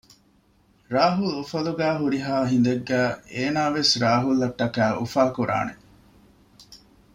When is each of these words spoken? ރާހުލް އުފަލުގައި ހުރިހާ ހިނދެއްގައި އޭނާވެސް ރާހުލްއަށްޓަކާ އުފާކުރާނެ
ރާހުލް 0.93 1.35
އުފަލުގައި 1.37 1.97
ހުރިހާ 2.01 2.35
ހިނދެއްގައި 2.49 3.11
އޭނާވެސް 3.33 3.93
ރާހުލްއަށްޓަކާ 4.03 4.85
އުފާކުރާނެ 4.99 5.73